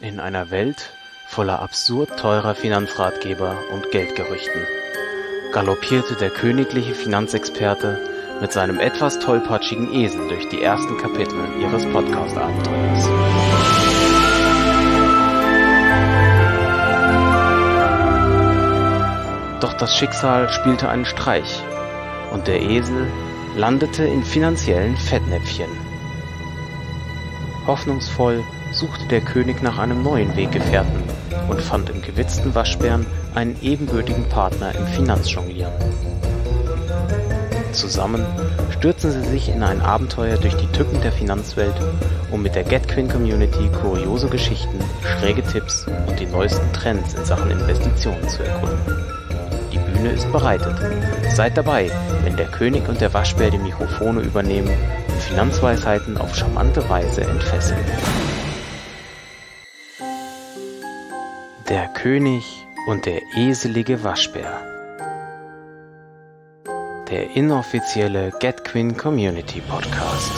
[0.00, 0.90] In einer Welt
[1.28, 4.66] voller absurd teurer Finanzratgeber und Geldgerüchten
[5.52, 8.00] galoppierte der königliche Finanzexperte
[8.40, 13.08] mit seinem etwas tollpatschigen Esel durch die ersten Kapitel ihres Podcast-Abenteuers.
[19.60, 21.62] Doch das Schicksal spielte einen Streich
[22.32, 23.06] und der Esel
[23.54, 25.70] landete in finanziellen Fettnäpfchen.
[27.68, 28.42] Hoffnungsvoll
[28.74, 31.02] suchte der König nach einem neuen Weggefährten
[31.48, 35.72] und fand im gewitzten Waschbären einen ebenbürtigen Partner im Finanzjonglieren.
[37.72, 38.24] Zusammen
[38.70, 41.74] stürzen sie sich in ein Abenteuer durch die Tücken der Finanzwelt,
[42.30, 47.50] um mit der GetQueen Community kuriose Geschichten, schräge Tipps und die neuesten Trends in Sachen
[47.50, 49.04] Investitionen zu erkunden.
[49.72, 50.74] Die Bühne ist bereitet.
[51.34, 51.90] Seid dabei,
[52.22, 54.70] wenn der König und der Waschbär die Mikrofone übernehmen
[55.08, 57.84] und Finanzweisheiten auf charmante Weise entfesseln.
[61.74, 64.62] Der König und der eselige Waschbär.
[67.10, 70.30] Der inoffizielle GetQueen Community Podcast.